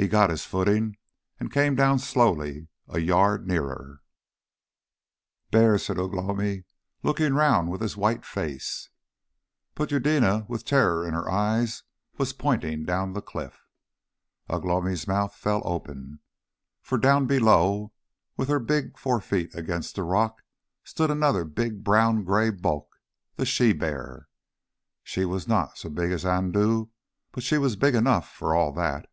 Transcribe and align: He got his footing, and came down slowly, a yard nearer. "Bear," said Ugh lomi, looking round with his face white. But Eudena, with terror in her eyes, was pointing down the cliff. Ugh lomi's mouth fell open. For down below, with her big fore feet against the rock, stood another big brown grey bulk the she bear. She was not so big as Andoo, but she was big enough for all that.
He 0.00 0.06
got 0.06 0.30
his 0.30 0.44
footing, 0.44 0.96
and 1.40 1.50
came 1.50 1.74
down 1.74 1.98
slowly, 1.98 2.68
a 2.86 3.00
yard 3.00 3.48
nearer. 3.48 4.00
"Bear," 5.50 5.76
said 5.76 5.98
Ugh 5.98 6.14
lomi, 6.14 6.62
looking 7.02 7.34
round 7.34 7.68
with 7.68 7.80
his 7.80 7.94
face 7.96 8.00
white. 8.00 8.94
But 9.74 9.90
Eudena, 9.90 10.44
with 10.46 10.64
terror 10.64 11.04
in 11.04 11.14
her 11.14 11.28
eyes, 11.28 11.82
was 12.16 12.32
pointing 12.32 12.84
down 12.84 13.12
the 13.12 13.20
cliff. 13.20 13.66
Ugh 14.48 14.64
lomi's 14.64 15.08
mouth 15.08 15.34
fell 15.34 15.62
open. 15.64 16.20
For 16.80 16.96
down 16.96 17.26
below, 17.26 17.92
with 18.36 18.48
her 18.48 18.60
big 18.60 18.96
fore 18.96 19.20
feet 19.20 19.52
against 19.56 19.96
the 19.96 20.04
rock, 20.04 20.44
stood 20.84 21.10
another 21.10 21.42
big 21.44 21.82
brown 21.82 22.22
grey 22.22 22.50
bulk 22.50 23.00
the 23.34 23.44
she 23.44 23.72
bear. 23.72 24.28
She 25.02 25.24
was 25.24 25.48
not 25.48 25.76
so 25.76 25.90
big 25.90 26.12
as 26.12 26.24
Andoo, 26.24 26.90
but 27.32 27.42
she 27.42 27.58
was 27.58 27.74
big 27.74 27.96
enough 27.96 28.32
for 28.32 28.54
all 28.54 28.70
that. 28.74 29.08